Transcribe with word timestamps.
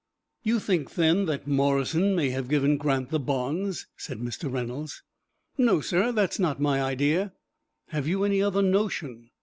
"You 0.41 0.57
think, 0.59 0.95
then, 0.95 1.25
that 1.25 1.45
Morrison 1.45 2.15
may 2.15 2.31
have 2.31 2.49
given 2.49 2.77
Grant 2.77 3.11
the 3.11 3.19
bonds?" 3.19 3.85
said 3.97 4.17
Mr. 4.17 4.51
Reynolds. 4.51 5.03
"No, 5.59 5.79
sir; 5.79 6.11
that 6.11 6.31
is 6.31 6.39
not 6.39 6.59
my 6.59 6.81
idea." 6.81 7.33
"Have 7.89 8.07
you 8.07 8.23
any 8.23 8.41
other 8.41 8.63
notion?" 8.63 9.29